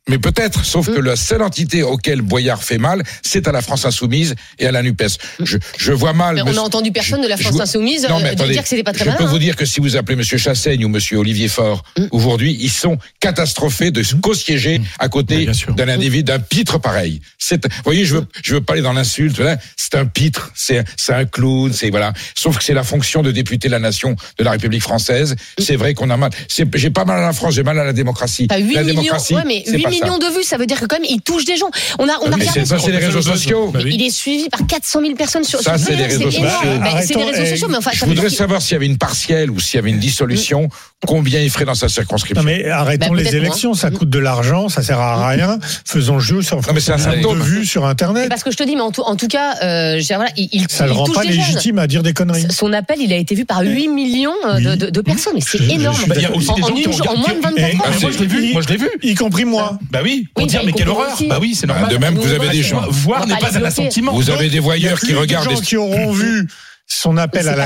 mais 0.09 0.19
peut-être, 0.19 0.65
sauf 0.65 0.87
que 0.87 1.01
la 1.01 1.17
seule 1.17 1.43
entité 1.43 1.83
auquel 1.83 2.23
Boyard 2.23 2.63
fait 2.63 2.79
mal, 2.79 3.03
c'est 3.23 3.49
à 3.49 3.53
la 3.53 3.61
France 3.61 3.85
insoumise 3.85 4.35
et 4.59 4.67
à 4.67 4.73
la 4.73 4.83
Nupes. 4.83 5.03
Je, 5.43 5.59
je 5.79 5.93
vois 5.93 6.13
mal. 6.13 6.37
Mais 6.37 6.43
on 6.43 6.53
n'a 6.53 6.63
entendu 6.63 6.93
personne 6.93 7.23
de 7.23 7.27
la 7.29 7.37
France 7.37 7.57
je- 7.57 7.63
insoumise 7.63 8.07
Non, 8.09 8.19
mais 8.21 8.29
euh, 8.29 8.33
attendez, 8.33 8.53
dire 8.53 8.63
que 8.63 8.69
c'était 8.69 8.83
pas 8.85 8.93
très 8.93 9.05
Je 9.05 9.11
malin. 9.11 9.19
peux 9.19 9.29
vous 9.29 9.39
dire 9.39 9.57
que 9.57 9.65
si 9.67 9.81
vous 9.81 9.97
appelez 9.97 10.17
Monsieur 10.17 10.39
Chassaigne 10.39 10.85
ou 10.85 10.89
Monsieur 10.89 11.19
Olivier 11.19 11.49
Faure, 11.49 11.83
aujourd'hui, 12.13 12.57
ils 12.61 12.71
sont 12.71 12.99
catastrophés 13.21 13.91
de 13.91 14.03
co-siéger 14.23 14.81
à 14.99 15.09
côté 15.09 15.49
d'un 15.77 15.89
individu, 15.89 16.23
d'un 16.23 16.39
pitre 16.39 16.79
pareil. 16.81 17.21
C'est, 17.39 17.65
vous 17.67 17.71
voyez, 17.85 18.05
je 18.05 18.17
veux, 18.17 18.27
je 18.45 18.55
veux 18.55 18.61
pas 18.61 18.75
aller 18.75 18.83
dans 18.83 18.93
l'insulte. 18.93 19.41
C'est 19.77 19.95
un 19.97 20.07
pitre, 20.07 20.53
c'est, 20.55 20.85
c'est 20.97 21.13
un 21.15 21.25
clown, 21.25 21.73
c'est, 21.73 21.91
voilà. 21.91 22.13
Sauf 22.35 22.59
que 22.59 22.65
c'est 22.65 22.75
la 22.75 22.85
fonction 22.85 23.23
de 23.23 23.33
député 23.37 23.69
de 23.69 23.73
la 23.73 23.79
nation 23.79 24.17
de 24.39 24.45
la 24.45 24.51
République 24.53 24.83
française. 24.83 25.37
C'est 25.59 25.77
vrai 25.77 25.95
qu'on 25.95 26.11
a 26.11 26.17
mal. 26.17 26.31
C'est, 26.49 26.67
j'ai 26.77 26.91
pas 26.91 27.05
mal 27.05 27.19
à 27.19 27.27
la 27.27 27.33
France, 27.33 27.55
j'ai 27.55 27.63
mal 27.63 27.79
à 27.79 27.85
la 27.85 27.93
démocratie. 27.93 28.49
T'as 28.49 28.59
8 28.59 28.75
la 28.75 28.83
millions, 28.83 28.95
démocratie, 29.03 29.35
ouais, 29.35 29.43
mais 29.47 29.63
c'est 29.65 29.77
8 29.77 29.83
pas 29.85 29.91
ça. 29.91 29.95
millions 30.05 30.19
de 30.19 30.27
vues, 30.37 30.43
ça 30.43 30.57
veut 30.59 30.67
dire 30.67 30.81
que 30.81 30.87
quand 30.87 30.97
même, 30.97 31.09
il 31.09 31.21
touche 31.21 31.45
des 31.45 31.57
gens. 31.57 31.71
On 31.99 32.09
a, 32.09 32.13
on 32.23 32.31
a 32.33 32.35
regardé 32.35 32.47
c'est 32.53 32.65
ça, 32.67 32.79
c'est 32.79 32.91
les 32.91 32.99
réseaux 32.99 33.23
sociaux. 33.23 33.71
Bah 33.73 33.81
oui. 33.85 33.93
Il 33.95 34.03
est 34.03 34.11
suivi 34.11 34.49
par 34.49 34.67
400 34.67 35.01
000 35.03 35.15
personnes 35.15 35.45
sur 35.45 35.61
Ça, 35.61 35.79
c'est 35.79 35.95
des 35.97 36.05
réseaux 36.07 36.31
sociaux. 36.31 36.43
Bah, 36.43 36.59
c'est 36.63 36.69
des 36.69 36.87
Arrêtons, 36.87 37.27
réseaux 37.27 37.43
eh, 37.43 37.51
sociaux, 37.51 37.69
mais 37.71 37.77
enfin, 37.77 37.91
Je 37.95 38.05
voudrais 38.05 38.31
savoir 38.31 38.61
s'il 38.63 38.73
y 38.73 38.77
avait 38.77 38.87
une 38.87 38.99
partielle 38.99 39.51
ou 39.51 39.61
s'il 39.61 39.77
y 39.77 39.79
avait 39.79 39.91
une 39.91 39.99
dissolution, 39.99 40.69
combien 41.07 41.41
il 41.41 41.51
ferait 41.51 41.65
dans 41.65 41.75
sa 41.75 41.89
circonscription? 41.89 42.43
Non 42.43 42.47
mais 42.51 42.69
arrêtons 42.69 43.13
Bah, 43.13 43.21
les 43.21 43.37
élections, 43.37 43.75
ça 43.75 43.91
coûte 43.91 44.11
de 44.11 44.19
l'argent, 44.19 44.69
ça 44.69 44.83
sert 44.83 44.99
à 45.01 45.29
rien. 45.29 45.59
Faisons 45.85 46.19
jeu 46.19 46.43
sur 46.43 46.61
mais 46.73 46.81
c'est 46.81 46.93
un 46.93 46.97
de 46.97 47.01
symptôme. 47.03 47.41
vues 47.43 47.65
sur 47.67 47.83
C'est 47.83 47.89
Internet. 47.89 48.29
parce 48.29 48.43
que 48.43 48.51
je 48.51 48.57
te 48.57 48.63
dis, 48.63 48.75
mais 48.77 48.83
en 48.83 48.91
tout, 48.93 49.03
en 49.03 49.17
tout 49.17 49.29
cas, 49.29 49.55
euh, 49.63 50.01
voilà, 50.11 50.31
il, 50.37 50.49
il, 50.53 50.67
Ça 50.71 50.85
il 50.85 50.89
le 50.89 50.93
rend 50.93 51.07
pas 51.07 51.25
légitime 51.25 51.79
à 51.79 51.87
dire 51.87 52.03
des 52.03 52.13
conneries. 52.13 52.47
Son 52.51 52.73
appel, 52.73 52.99
il 53.01 53.13
a 53.13 53.17
été 53.17 53.26
vu 53.35 53.45
par 53.45 53.63
8 53.63 53.89
millions 53.89 54.33
euh, 54.47 54.61
de, 54.61 54.71
Oui. 54.71 54.77
de- 54.77 54.91
de 54.91 55.01
personnes, 55.01 55.33
mais 55.35 55.41
c'est 55.41 55.61
énorme. 55.63 55.97
Bah, 56.07 56.15
y 56.19 56.25
a 56.27 56.35
aussi 56.35 56.51
en, 56.51 56.55
des 56.57 56.63
en 56.63 56.67
gens 56.69 56.75
qui 56.75 56.83
une 56.83 56.89
ont 56.89 56.93
jour- 56.93 57.11
en 57.11 57.17
moins 57.17 57.29
de 57.31 57.39
Eh, 57.39 57.43
24 57.43 57.57
Ah, 57.57 57.87
heures. 57.87 57.93
mais 57.95 58.01
moi 58.01 58.11
je 58.13 58.19
l'ai 58.19 58.27
vu, 58.27 58.53
moi 58.53 58.63
je 58.63 58.69
l'ai 58.69 58.77
vu. 58.77 58.89
Y 59.03 59.15
compris 59.15 59.45
moi. 59.45 59.79
Bah 59.91 60.01
oui, 60.03 60.29
pour 60.35 60.45
Oui, 60.45 60.49
dire 60.51 60.61
bah, 60.61 60.67
mais 60.67 60.73
quelle 60.73 60.89
horreur. 60.89 61.13
aussi. 61.15 61.27
Bah 61.27 61.39
oui, 61.41 61.55
c'est 61.55 61.67
Bah, 61.67 61.75
normal. 61.75 61.93
de 61.93 61.97
même 61.99 62.15
que 62.17 62.21
vous 62.21 62.33
avez 62.33 62.49
des 62.51 62.63
gens. 62.63 62.83
Voir 62.89 63.27
n'est 63.27 63.37
pas 63.37 63.57
un 63.59 63.65
assentiment. 63.65 64.13
Vous 64.13 64.31
avez 64.31 64.49
des 64.49 64.61
voyeurs 64.61 65.01
qui 65.01 65.13
de 65.13 65.17
regardent 65.17 65.51
gens 65.51 65.59
des... 65.61 65.67
qui 65.67 65.77
auront 65.77 66.13
vu 66.13 66.49
son 66.87 67.17
appel 67.17 67.49
à 67.49 67.57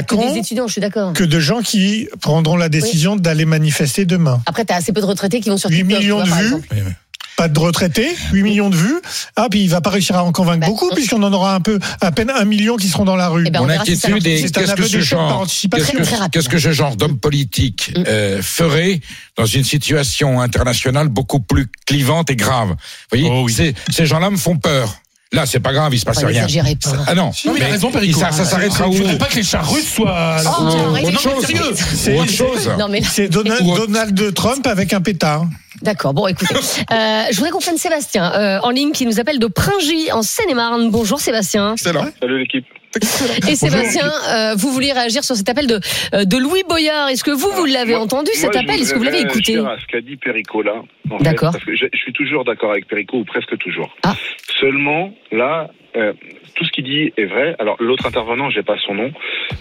suis 0.73 0.81
d'accord. 0.81 1.13
que 1.13 1.25
de 1.25 1.41
gens 1.41 1.61
qui 1.61 2.09
prendront 2.23 2.57
la 2.57 2.71
décision 2.71 3.17
d'aller 3.17 3.45
manifester 3.45 4.07
demain. 4.07 4.41
Après, 4.47 4.65
t'as 4.65 4.77
assez 4.77 4.93
peu 4.93 5.01
de 5.03 5.07
retraités 5.07 5.41
qui 5.41 5.51
vont 5.51 5.59
sur 5.59 5.69
8 5.69 5.77
TikTok. 5.77 5.99
millions 5.99 6.23
tu 6.23 6.31
vois, 6.31 6.39
de 6.39 6.45
vues. 6.47 6.55
Pas 7.37 7.49
de 7.49 7.59
retraités, 7.59 8.09
8 8.33 8.43
millions 8.43 8.69
de 8.71 8.77
vues. 8.77 9.01
Ah, 9.37 9.47
puis 9.51 9.63
il 9.63 9.69
va 9.71 9.81
pas 9.81 9.91
réussir 9.91 10.17
à 10.17 10.25
en 10.25 10.33
convaincre 10.33 10.61
Bah, 10.61 10.67
beaucoup, 10.67 10.89
on- 10.91 10.95
puisqu'on 10.95 11.23
en 11.23 11.33
aura 11.33 11.55
un 11.55 11.61
peu, 11.61 11.79
à 12.01 12.13
peine 12.13 12.31
un 12.31 12.45
million 12.45 12.77
qui 12.77 12.89
seront 12.89 13.05
dans 13.05 13.17
la 13.17 13.29
rue. 13.29 13.45
Eh 13.47 13.51
ben, 13.51 13.61
on 13.61 13.65
Mon 13.65 13.71
inquiétude 13.71 14.27
est 14.27 14.39
C'est 14.39 14.59
un 14.59 14.63
qu'est-ce 14.63 14.75
que 14.75 14.87
ce 14.87 15.01
genre, 15.01 15.47
qu'est-ce 15.47 15.93
que, 15.93 16.29
qu'est-ce 16.31 16.59
ce 16.59 16.73
genre 16.73 16.97
d'homme 16.97 17.19
politique 17.19 17.93
euh, 18.07 18.43
ferait 18.43 19.01
dans 19.37 19.47
une 19.47 19.65
situation 19.65 20.41
internationale 20.41 21.09
beaucoup 21.09 21.41
plus 21.41 21.67
clivante 21.87 22.31
et 22.31 22.37
grave? 22.37 22.69
Vous 22.71 22.77
voyez, 23.19 23.29
Oh 23.31 23.45
oui. 23.47 23.53
ces, 23.53 23.75
ces 23.91 24.05
gens-là 24.07 24.31
me 24.31 24.37
font 24.37 24.57
peur. 24.59 24.97
Là, 25.33 25.47
c'est 25.47 25.61
pas 25.61 25.73
grave, 25.73 25.95
il 25.95 25.99
se 26.01 26.05
passe 26.05 26.19
Enfin, 26.19 26.27
rien. 26.27 26.45
pas. 26.45 26.91
Ah 27.07 27.15
non, 27.15 27.31
Non, 27.45 27.53
mais 27.53 27.61
il 27.61 27.63
a 27.63 27.69
raison, 27.69 27.93
Perico. 27.93 28.19
ça, 28.19 28.33
ça 28.33 28.45
s'arrêtera 28.45 28.89
où 28.89 28.93
Il 28.93 28.99
faudrait 28.99 29.19
pas 29.19 29.27
que 29.27 29.37
les 29.37 29.45
chars 29.45 29.71
russes 29.71 29.95
soient. 29.95 30.37
Oh, 30.45 30.63
non, 30.65 30.91
mais 30.91 31.13
chose. 31.13 31.47
C'est- 31.95 32.19
Autre 32.19 32.33
chose. 32.33 32.71
Mais 32.91 33.01
C'est 33.03 33.29
Donald, 33.29 33.63
Ou 33.65 33.71
autre- 33.73 33.87
Donald 33.87 34.35
Trump 34.35 34.67
avec 34.67 34.93
un 34.93 35.01
pétard. 35.01 35.47
D'accord, 35.83 36.15
bon, 36.15 36.27
écoutez. 36.27 36.55
Euh, 36.93 37.23
je 37.31 37.37
voudrais 37.37 37.51
qu'on 37.51 37.61
prenne 37.61 37.77
Sébastien 37.79 38.33
euh, 38.35 38.59
en 38.65 38.71
ligne 38.71 38.91
qui 38.91 39.07
nous 39.07 39.21
appelle 39.21 39.39
de 39.39 39.47
Pringy, 39.47 40.11
en 40.11 40.23
Seine-et-Marne. 40.23 40.91
Bonjour 40.91 41.21
Sébastien. 41.21 41.75
Excellent. 41.75 42.07
Salut 42.21 42.41
l'équipe. 42.41 42.67
Et 43.49 43.55
Sébastien, 43.55 44.11
euh, 44.31 44.55
vous 44.57 44.71
vouliez 44.73 44.93
réagir 44.93 45.23
sur 45.23 45.37
cet 45.37 45.49
appel 45.49 45.67
de, 45.67 45.81
euh, 46.15 46.25
de 46.25 46.37
Louis 46.37 46.63
Boyard. 46.69 47.09
Est-ce 47.09 47.23
que 47.23 47.31
vous, 47.31 47.51
vous 47.53 47.65
l'avez 47.65 47.95
entendu 47.95 48.31
cet 48.35 48.55
moi, 48.55 48.63
appel? 48.63 48.81
Est-ce 48.81 48.93
que 48.95 48.99
vous 48.99 49.05
l'avez 49.05 49.21
écouté? 49.21 49.59
à 49.59 49.77
ce 49.81 49.87
qu'a 49.87 50.01
dit 50.01 50.17
Perico 50.17 50.63
là. 50.63 50.83
D'accord. 51.21 51.55
je 51.67 51.87
suis 51.95 52.13
toujours 52.13 52.45
d'accord 52.45 52.71
avec 52.71 52.87
Perico, 52.89 53.19
ou 53.19 53.25
presque 53.25 53.57
toujours. 53.59 53.97
Ah. 54.03 54.15
Seulement, 54.61 55.13
là, 55.33 55.71
euh, 55.97 56.13
tout 56.55 56.65
ce 56.65 56.71
qu'il 56.71 56.85
dit 56.85 57.13
est 57.17 57.25
vrai. 57.25 57.57
Alors, 57.59 57.77
l'autre 57.81 58.07
intervenant, 58.07 58.51
j'ai 58.51 58.63
pas 58.63 58.77
son 58.85 58.95
nom, 58.95 59.13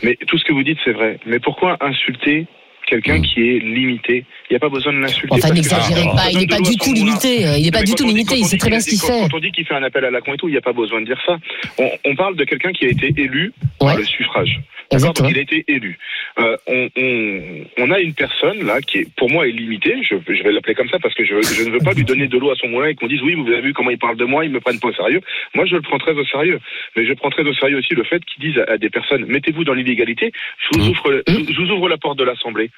mais 0.04 0.18
tout 0.28 0.38
ce 0.38 0.44
que 0.44 0.54
vous 0.54 0.64
dites, 0.64 0.78
c'est 0.84 0.92
vrai. 0.92 1.20
Mais 1.26 1.40
pourquoi 1.40 1.78
insulter 1.82 2.48
quelqu'un 2.90 3.22
qui 3.22 3.42
est 3.42 3.60
limité. 3.60 4.26
Il 4.50 4.54
n'y 4.54 4.58
a 4.58 4.60
pas 4.60 4.70
besoin 4.70 4.94
de 4.94 4.98
l'insulter. 5.00 5.28
Enfin, 5.36 5.54
n'exagérez 5.54 6.04
pas, 6.16 6.30
il 6.32 6.40
n'est 6.40 6.48
pas 6.48 6.60
du 6.60 6.76
tout 6.78 6.94
limité. 6.94 7.46
euh, 7.46 7.58
Il 7.58 7.64
n'est 7.66 7.72
pas 7.72 7.84
du 7.84 7.94
tout 7.94 8.08
limité, 8.08 8.36
il 8.38 8.46
sait 8.46 8.58
très 8.58 8.70
bien 8.70 8.80
ce 8.80 8.90
qu'il 8.90 9.00
quand- 9.00 9.08
fait. 9.08 9.30
Quand 9.30 9.38
on 9.38 9.40
dit 9.40 9.52
qu'il 9.52 9.66
fait 9.66 9.76
un 9.76 9.84
appel 9.84 10.04
à 10.06 10.12
la 10.12 10.22
con 10.22 10.34
et 10.34 10.38
tout, 10.38 10.48
il 10.48 10.52
n'y 10.52 10.58
a 10.58 10.62
pas 10.62 10.74
besoin 10.74 11.02
de 11.02 11.06
dire 11.06 11.22
ça. 11.26 11.38
On, 11.78 11.90
on 12.06 12.16
parle 12.16 12.36
de 12.36 12.44
quelqu'un 12.44 12.72
qui 12.72 12.86
a 12.86 12.90
été 12.90 13.14
élu 13.18 13.54
par 13.80 13.96
le 13.96 14.04
suffrage. 14.04 14.60
D'accord. 14.92 15.14
Donc 15.14 15.30
il 15.30 15.38
a 15.38 15.42
été 15.42 15.64
élu. 15.68 16.00
Euh, 16.40 16.58
on, 16.66 16.90
on, 16.98 17.64
on 17.78 17.92
a 17.92 18.00
une 18.00 18.16
personne 18.16 18.66
là 18.66 18.82
qui 18.82 19.00
est, 19.00 19.08
pour 19.16 19.30
moi, 19.30 19.48
est 19.48 19.52
limitée. 19.52 19.98
Je, 20.02 20.16
je 20.28 20.42
vais 20.42 20.52
l'appeler 20.52 20.74
comme 20.74 20.90
ça 20.90 20.98
parce 20.98 21.14
que 21.14 21.24
je, 21.24 21.40
je 21.44 21.64
ne 21.66 21.70
veux 21.70 21.78
pas 21.80 21.94
lui 21.94 22.04
donner 22.04 22.28
de 22.28 22.38
l'eau 22.40 22.50
à 22.50 22.56
son 22.56 22.68
moulin 22.70 22.88
et 22.88 22.96
qu'on 22.96 23.06
dise 23.06 23.22
oui, 23.22 23.36
vous 23.36 23.48
avez 23.52 23.62
vu 23.62 23.74
comment 23.74 23.92
ils 23.92 24.00
parlent 24.00 24.18
de 24.18 24.26
moi, 24.26 24.46
ils 24.46 24.52
me 24.52 24.60
prennent 24.60 24.80
pas 24.80 24.88
au 24.88 24.94
sérieux. 24.94 25.22
Moi, 25.54 25.66
je 25.68 25.76
le 25.76 25.82
prends 25.84 26.00
très 26.00 26.14
au 26.14 26.26
sérieux. 26.26 26.60
Mais 26.96 27.06
je 27.06 27.14
prends 27.14 27.30
très 27.30 27.44
au 27.44 27.54
sérieux 27.54 27.78
aussi 27.78 27.94
le 27.94 28.04
fait 28.04 28.20
qu'ils 28.26 28.50
disent 28.52 28.60
à, 28.68 28.72
à 28.74 28.78
des 28.80 28.90
personnes 28.90 29.26
mettez-vous 29.28 29.64
dans 29.64 29.74
l'illégalité. 29.76 30.32
Je 30.74 30.80
vous 30.80 30.90
ouvre, 30.90 31.22
je 31.28 31.62
vous 31.62 31.70
ouvre 31.72 31.88
la 31.88 31.98
porte 31.98 32.18
de 32.18 32.24
l'Assemblée. 32.24 32.72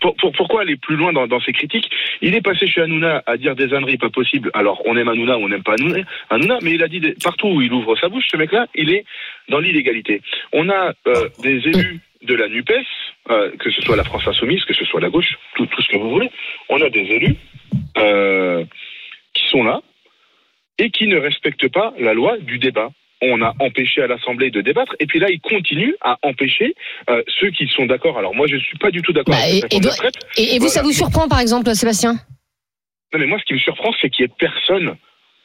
Pour, 0.00 0.14
pour- 0.14 0.32
pourquoi 0.32 0.60
aller 0.60 0.76
plus 0.76 0.94
loin 0.94 1.12
dans, 1.12 1.26
dans 1.26 1.40
ces 1.40 1.52
critiques? 1.52 1.90
Il 2.20 2.34
est 2.34 2.40
passé 2.40 2.68
chez 2.68 2.82
Hanouna 2.82 3.22
à 3.26 3.36
dire 3.36 3.56
des 3.56 3.74
âneries 3.74 3.98
pas 3.98 4.10
possibles. 4.10 4.50
Alors, 4.54 4.80
on 4.86 4.96
aime 4.96 5.08
Hanouna 5.08 5.36
ou 5.38 5.42
on 5.42 5.48
n'aime 5.48 5.64
pas 5.64 5.74
Hanouna, 6.30 6.58
mais 6.62 6.72
il 6.72 6.82
a 6.84 6.88
dit 6.88 7.00
partout 7.22 7.48
où 7.48 7.62
il 7.62 7.72
ouvre 7.72 7.96
sa 7.96 8.08
bouche, 8.08 8.26
ce 8.30 8.36
mec-là, 8.36 8.68
il 8.76 8.90
est 8.92 9.04
dans 9.48 9.58
l'illégalité. 9.58 10.22
On 10.52 10.68
a 10.68 10.92
euh, 11.08 11.28
des 11.42 11.66
élus 11.66 12.00
de 12.22 12.34
la 12.34 12.48
NUPES, 12.48 12.86
euh, 13.30 13.50
que 13.58 13.70
ce 13.70 13.82
soit 13.82 13.96
la 13.96 14.04
France 14.04 14.26
Insoumise, 14.26 14.64
que 14.64 14.74
ce 14.74 14.84
soit 14.84 15.00
la 15.00 15.10
gauche, 15.10 15.36
tout, 15.56 15.66
tout 15.66 15.82
ce 15.82 15.88
que 15.88 15.96
vous 15.96 16.10
voulez. 16.10 16.30
On 16.68 16.80
a 16.80 16.90
des 16.90 17.00
élus 17.00 17.36
euh, 17.96 18.64
qui 19.34 19.48
sont 19.48 19.64
là 19.64 19.80
et 20.78 20.90
qui 20.90 21.08
ne 21.08 21.16
respectent 21.16 21.72
pas 21.72 21.92
la 21.98 22.14
loi 22.14 22.38
du 22.38 22.58
débat. 22.58 22.90
On 23.20 23.42
a 23.42 23.52
empêché 23.58 24.02
à 24.02 24.06
l'Assemblée 24.06 24.50
de 24.50 24.60
débattre, 24.60 24.94
et 25.00 25.06
puis 25.06 25.18
là, 25.18 25.28
ils 25.30 25.40
continuent 25.40 25.94
à 26.00 26.18
empêcher 26.22 26.74
euh, 27.10 27.22
ceux 27.40 27.50
qui 27.50 27.66
sont 27.66 27.86
d'accord. 27.86 28.18
Alors 28.18 28.34
moi, 28.34 28.46
je 28.48 28.56
suis 28.56 28.78
pas 28.78 28.90
du 28.90 29.02
tout 29.02 29.12
d'accord 29.12 29.34
Bah, 29.34 29.42
avec 29.42 29.64
et, 29.74 29.82
cette 29.82 30.16
et 30.36 30.58
vous, 30.58 30.68
ça 30.68 30.82
vous 30.82 30.92
surprend, 30.92 31.28
par 31.28 31.40
exemple, 31.40 31.74
Sébastien? 31.74 32.12
Non, 33.12 33.18
mais 33.18 33.26
moi, 33.26 33.38
ce 33.40 33.44
qui 33.44 33.54
me 33.54 33.58
surprend, 33.58 33.90
c'est 34.00 34.10
qu'il 34.10 34.24
y 34.24 34.26
ait 34.26 34.32
personne, 34.38 34.96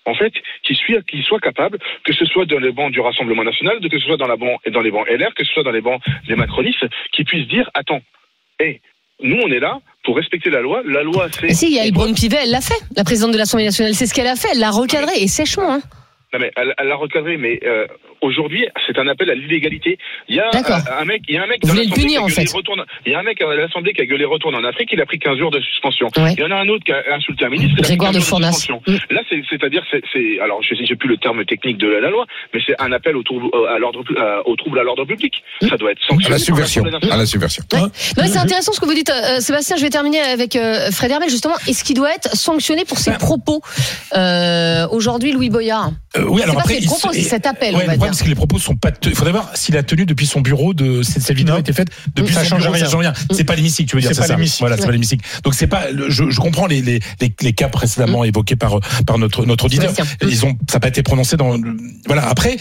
en 0.05 0.13
fait, 0.13 0.33
qui, 0.63 0.75
soit, 0.75 1.01
qui 1.03 1.23
soit 1.23 1.39
capable, 1.39 1.79
que 2.03 2.13
ce 2.13 2.25
soit 2.25 2.45
dans 2.45 2.59
les 2.59 2.71
bancs 2.71 2.91
du 2.91 2.99
Rassemblement 2.99 3.43
National, 3.43 3.79
que 3.79 3.99
ce 3.99 4.05
soit 4.05 4.17
dans, 4.17 4.27
la 4.27 4.35
banc, 4.35 4.57
dans 4.71 4.81
les 4.81 4.91
bancs 4.91 5.07
LR, 5.09 5.33
que 5.33 5.43
ce 5.43 5.53
soit 5.53 5.63
dans 5.63 5.71
les 5.71 5.81
bancs 5.81 6.01
des 6.27 6.35
macronistes, 6.35 6.85
qui 7.11 7.23
puissent 7.23 7.47
dire, 7.47 7.69
attends, 7.73 8.01
hé, 8.59 8.81
nous, 9.21 9.39
on 9.43 9.47
est 9.47 9.59
là 9.59 9.79
pour 10.03 10.17
respecter 10.17 10.49
la 10.49 10.61
loi. 10.61 10.81
La 10.85 11.01
loi, 11.01 11.27
c'est... 11.31 11.53
Si, 11.53 11.67
il 11.67 11.73
y 11.73 11.79
a 11.79 11.89
Braun 11.91 12.13
Pivet, 12.13 12.39
elle 12.43 12.51
l'a 12.51 12.61
fait. 12.61 12.79
La 12.95 13.03
présidente 13.03 13.31
de 13.31 13.37
l'Assemblée 13.37 13.65
nationale, 13.65 13.93
c'est 13.93 14.05
ce 14.05 14.13
qu'elle 14.13 14.27
a 14.27 14.35
fait. 14.35 14.49
Elle 14.51 14.59
l'a 14.59 14.71
recadré, 14.71 15.13
et 15.17 15.27
sèchement. 15.27 15.75
Hein. 15.75 15.81
Non 16.33 16.39
mais 16.39 16.51
elle, 16.55 16.73
elle 16.77 16.87
l'a 16.87 16.95
recadré, 16.95 17.37
mais 17.37 17.59
euh, 17.65 17.85
aujourd'hui 18.21 18.65
c'est 18.87 18.97
un 18.97 19.07
appel 19.07 19.29
à 19.29 19.35
l'illégalité. 19.35 19.97
Il 20.27 20.35
y 20.35 20.39
a 20.39 20.47
euh, 20.47 20.99
un 21.01 21.05
mec, 21.05 21.21
il 21.27 21.35
y 21.35 21.37
a 21.37 21.43
un 21.43 21.47
mec 21.47 21.59
Vous 21.63 21.69
dans 21.69 21.75
l'Assemblée 21.75 22.05
qui 22.05 22.17
a 22.17 22.21
en 22.21 22.25
gueulé 22.27 22.35
fait. 22.47 22.51
retourne- 22.55 22.85
Il 23.05 23.11
y 23.11 23.15
a 23.15 23.19
un 23.19 23.23
mec 23.23 23.41
à 23.41 23.53
l'Assemblée 23.55 23.93
qui 23.93 24.01
a 24.01 24.05
gueulé 24.05 24.25
retourne 24.25 24.55
en 24.55 24.63
Afrique, 24.63 24.89
il 24.91 24.99
a 25.01 25.05
pris 25.05 25.19
15 25.19 25.37
jours 25.37 25.51
de 25.51 25.59
suspension. 25.61 26.07
Ouais. 26.17 26.33
Il 26.33 26.39
y 26.39 26.43
en 26.43 26.51
a 26.51 26.55
un 26.55 26.67
autre 26.69 26.83
qui 26.83 26.91
a 26.91 27.01
insulté 27.15 27.45
un 27.45 27.49
ministre, 27.49 27.75
il 27.77 27.79
a 27.79 27.83
pris 27.83 27.97
Grégoire 27.97 28.11
15 28.11 28.15
de 28.15 28.19
jours 28.21 28.29
Fournas. 28.29 28.51
suspension. 28.53 28.81
Là, 29.11 29.21
c'est- 29.29 29.43
c'est-à-dire, 29.49 29.83
c'est, 29.91 30.01
c'est- 30.11 30.39
alors 30.39 30.61
je 30.63 30.75
sais, 30.75 30.85
j'ai 30.85 30.95
plus 30.95 31.09
le 31.09 31.17
terme 31.17 31.45
technique 31.45 31.77
de 31.77 31.87
la, 31.87 31.99
la 32.01 32.09
loi, 32.09 32.25
mais 32.53 32.61
c'est 32.65 32.79
un 32.81 32.91
appel 32.91 33.15
au 33.15 33.23
trouble 33.23 33.45
à 33.69 33.77
l'ordre, 33.77 34.03
à- 34.17 34.47
au 34.47 34.55
trouble 34.55 34.79
à 34.79 34.83
l'ordre 34.83 35.05
public. 35.05 35.43
Ça 35.61 35.77
doit 35.77 35.91
être 35.91 35.99
À 36.03 36.07
sanctionné. 36.07 36.23
la 36.23 36.29
par 36.37 36.39
subversion. 36.39 36.83
À 37.11 37.17
la 37.17 37.25
subversion. 37.25 37.63
Non, 37.73 37.89
mais 38.17 38.27
c'est 38.27 38.39
intéressant 38.39 38.71
ce 38.73 38.79
que 38.79 38.85
vous 38.85 38.93
dites, 38.95 39.11
euh, 39.11 39.39
Sébastien. 39.39 39.75
Je 39.77 39.81
vais 39.83 39.89
terminer 39.89 40.19
avec 40.21 40.55
euh, 40.55 40.89
Fred 40.91 41.11
Hermel, 41.11 41.29
justement. 41.29 41.55
Est-ce 41.67 41.83
qu'il 41.83 41.95
doit 41.95 42.13
être 42.13 42.35
sanctionné 42.35 42.85
pour 42.85 42.97
ses 42.97 43.11
propos 43.17 43.61
euh, 44.15 44.87
Aujourd'hui, 44.91 45.31
Louis 45.31 45.49
Boyard? 45.49 45.91
Euh, 46.15 46.25
oui, 46.29 46.43
alors 46.43 46.55
pas 46.55 46.61
après, 46.61 46.77
il 46.79 46.85
propos, 46.85 47.11
se- 47.11 47.21
cet 47.21 47.47
appel, 47.47 47.73
Ouais, 47.75 47.81
on 47.83 47.87
va 47.87 47.93
le 47.93 47.97
problème, 47.97 48.11
dire. 48.11 48.17
c'est 48.19 48.23
que 48.25 48.29
les 48.29 48.35
propos 48.35 48.59
sont 48.59 48.75
pas. 48.75 48.91
te- 48.91 49.09
Il 49.09 49.15
faudrait 49.15 49.31
voir 49.31 49.49
s'il 49.55 49.75
a 49.77 49.81
tenu 49.83 50.05
depuis 50.05 50.27
son 50.27 50.41
bureau 50.41 50.73
de 50.75 51.01
cette, 51.01 51.31
vidéo 51.31 51.55
a 51.55 51.59
été 51.59 51.73
faite 51.73 51.87
depuis 52.15 52.33
Ça 52.35 52.41
son 52.43 52.49
change 52.49 52.61
bureau. 52.61 52.73
rien. 52.73 52.85
Ça 52.85 52.91
change 52.91 53.01
rien. 53.01 53.13
C'est 53.31 53.43
pas 53.43 53.55
l'hémicycle, 53.55 53.89
tu 53.89 53.95
veux 53.95 54.01
dire 54.01 54.11
C'est 54.13 54.21
pas 54.21 54.27
ça 54.27 54.35
l'hémicycle. 54.35 54.59
Voilà, 54.61 54.77
c'est 54.77 54.85
pas 54.85 54.91
l'hémicycle. 54.91 55.25
Donc 55.43 55.55
c'est 55.55 55.65
pas. 55.67 55.89
le- 55.91 56.09
Je, 56.11 56.29
je 56.29 56.39
comprends 56.39 56.67
les, 56.67 56.81
les, 56.83 56.99
les, 57.19 57.33
les 57.41 57.53
cas 57.53 57.67
précédemment 57.69 58.23
évoqués 58.23 58.55
par 58.55 58.79
par 59.07 59.17
notre 59.17 59.45
notre 59.47 59.65
auditeur. 59.65 59.91
Ils 60.21 60.45
ont 60.45 60.55
ça 60.69 60.75
n'a 60.75 60.79
pas 60.81 60.89
été 60.89 61.01
prononcé 61.01 61.35
dans. 61.35 61.57
Voilà. 62.05 62.27
Après. 62.29 62.57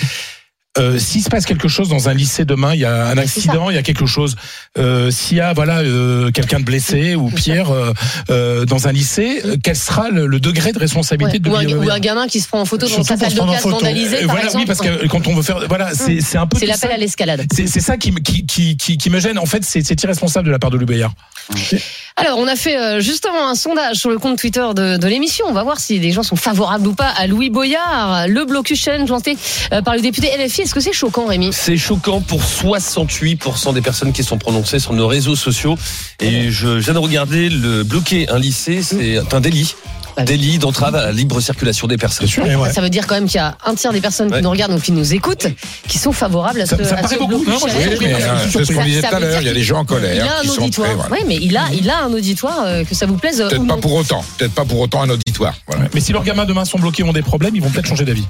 Euh, 0.79 0.99
S'il 0.99 1.23
se 1.23 1.29
passe 1.29 1.45
quelque 1.45 1.69
chose 1.69 1.91
dans 1.91 2.09
un 2.09 2.15
lycée 2.15 2.47
demain, 2.47 2.73
il 2.73 2.81
y 2.81 2.87
a 2.87 3.09
un 3.09 3.19
accident, 3.19 3.69
il 3.69 3.75
y 3.75 3.79
a 3.79 3.83
quelque 3.83 4.07
chose. 4.07 4.37
Euh, 4.79 5.11
S'il 5.11 5.37
y 5.37 5.41
a 5.41 5.53
voilà 5.53 5.81
euh, 5.81 6.31
quelqu'un 6.31 6.61
de 6.61 6.65
blessé 6.65 7.15
ou 7.15 7.29
Pierre 7.31 7.71
euh, 7.71 7.93
euh, 8.31 8.65
dans 8.65 8.89
un 8.89 8.93
lycée, 8.93 9.43
euh, 9.45 9.57
quel 9.63 9.77
sera 9.77 10.09
le, 10.09 10.27
le 10.27 10.41
degré 10.41 10.73
de 10.73 10.79
responsabilité 10.79 11.35
Ouais. 11.51 11.67
de 11.67 11.75
ou, 11.75 11.83
un, 11.83 11.87
ou 11.87 11.91
un 11.91 11.99
gamin 11.99 12.27
qui 12.27 12.41
se 12.41 12.49
prend 12.49 12.61
en 12.61 12.65
photo 12.65 12.89
dans 12.89 13.03
sa 13.05 13.17
salle 13.19 13.35
de 13.35 13.39
classe 13.41 13.63
vandalisée, 13.67 14.17
par 14.21 14.27
voilà, 14.29 14.45
exemple. 14.47 14.61
oui, 14.61 14.67
parce 14.67 14.81
que 14.81 15.07
quand 15.09 15.27
on 15.27 15.35
veut 15.35 15.43
faire, 15.43 15.59
voilà, 15.69 15.93
c'est 15.95 16.21
c'est 16.23 16.39
un 16.39 16.47
peu 16.47 16.59
C'est 16.59 16.65
l'appel 16.67 16.91
à 16.93 16.97
l'escalade. 16.97 17.45
C'est 17.55 17.67
c'est 17.67 17.81
ça 17.81 17.99
qui, 17.99 18.11
me- 18.13 18.21
qui, 18.21 18.47
qui, 18.47 18.77
qui, 18.79 19.11
me 19.11 19.21
gêne. 19.21 19.39
En 19.39 19.47
fait, 19.47 19.63
c'est 19.65 20.03
irresponsable 20.03 20.47
de 20.47 20.53
la 20.53 20.59
part 20.59 20.71
de 20.71 20.79
Bayard. 20.79 21.13
Alors, 22.17 22.39
on 22.39 22.47
a 22.47 22.57
fait 22.57 22.77
euh, 22.77 23.01
justement 23.01 23.49
un 23.49 23.55
sondage 23.55 23.97
sur 23.97 24.11
le 24.11 24.19
compte 24.19 24.39
Twitter 24.39 24.67
de, 24.75 25.07
l'émission. 25.07 25.47
On 25.49 25.53
va 25.53 25.63
voir 25.63 25.81
si 25.81 25.99
les 25.99 26.13
gens 26.13 26.23
sont 26.23 26.37
favorables 26.37 26.87
ou 26.87 26.95
pas 26.95 27.09
à 27.09 27.27
Louis 27.27 27.51
Boyard. 27.51 28.29
Le 28.29 28.45
blocus 28.45 28.81
challenge 28.81 29.11
euh, 29.11 29.83
par 29.83 29.95
le 29.95 30.01
député 30.01 30.29
LFI. 30.37 30.63
Est-ce 30.63 30.75
que 30.75 30.81
c'est 30.81 30.93
choquant, 30.93 31.27
Rémi? 31.27 31.53
C'est 31.53 31.77
choquant 31.77 32.21
pour 32.21 32.43
68% 32.43 33.75
des 33.75 33.81
personnes 33.81 34.13
qui 34.13 34.25
sont 34.25 34.39
prononcées 34.39 34.79
sur 34.79 34.93
nos 34.93 35.07
réseaux 35.07 35.37
sociaux. 35.37 35.77
Et 36.21 36.51
je 36.51 36.69
viens 36.69 36.95
de 36.95 36.99
regarder 36.99 37.49
le 37.49 37.83
bloquer 37.83 38.29
un 38.29 38.39
lycée, 38.39 38.83
c'est 38.83 39.19
un 39.33 39.41
délit. 39.41 39.75
Délit 40.25 40.59
d'entrave 40.59 40.95
à 40.95 41.07
la 41.07 41.13
libre 41.13 41.41
circulation 41.41 41.87
des 41.87 41.97
personnes. 41.97 42.29
Et 42.47 42.55
ouais. 42.57 42.73
Ça 42.73 42.81
veut 42.81 42.91
dire 42.91 43.07
quand 43.07 43.15
même 43.15 43.27
qu'il 43.27 43.37
y 43.37 43.41
a 43.41 43.57
un 43.65 43.75
tiers 43.75 43.93
des 43.93 44.01
personnes 44.01 44.31
qui 44.31 44.43
nous 44.43 44.51
regardent 44.51 44.75
ou 44.75 44.81
qui 44.81 44.93
nous 44.93 45.15
écoutent 45.15 45.47
qui 45.89 45.99
sont 45.99 46.13
favorables 46.13 46.61
à 46.61 46.67
ce, 46.67 46.77
Ça- 46.77 46.85
ça 46.85 46.95
à 46.95 47.03
paraît 47.03 47.15
ce 47.15 47.19
beaucoup. 47.19 47.39
blocus 47.39 47.49
Non, 47.49 47.59
moi, 47.61 47.69
je- 47.69 47.75
challenge. 47.81 47.99
Oui, 48.01 48.07
mais, 48.07 48.15
euh, 48.23 48.37
c'est 48.51 48.65
ce 48.65 48.73
qu'on 48.73 48.85
disait 48.85 49.01
tout 49.03 49.15
à 49.15 49.21
l'heure, 49.21 49.41
il 49.41 49.47
y 49.47 49.51
a 49.51 49.55
des 49.55 49.63
gens 49.63 49.79
en 49.79 49.85
colère 49.85 50.25
a 50.25 50.39
un 50.39 50.43
qui 50.43 50.49
auditoire. 50.51 50.89
prêts, 50.89 50.97
voilà. 50.97 51.15
Oui, 51.15 51.19
mais 51.27 51.37
il 51.41 51.57
a, 51.57 51.65
il 51.73 51.89
a 51.91 52.05
un 52.05 52.13
auditoire, 52.13 52.63
euh, 52.65 52.85
que 52.85 52.95
ça 52.95 53.07
vous 53.07 53.17
plaise 53.17 53.41
ou 53.41 53.49
Peut-être 53.49 53.61
non. 53.63 53.67
pas 53.77 53.77
pour 53.81 53.95
autant. 53.95 54.25
Peut-être 54.39 54.53
pas 54.55 54.65
pour 54.65 54.81
autant 54.81 55.03
un 55.03 55.11
auditoire. 55.11 55.55
Voilà. 55.67 55.89
Mais 55.95 56.01
si 56.01 56.13
leurs 56.13 56.25
gamins 56.25 56.45
demain 56.45 56.65
sont 56.65 56.79
bloqués, 56.79 57.03
ont 57.03 57.13
des 57.13 57.23
problèmes, 57.23 57.55
ils 57.57 57.63
vont 57.63 57.71
peut-être 57.71 57.87
changer 57.89 58.05
d'avis. 58.05 58.25